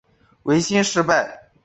[0.41, 1.51] 维新事败。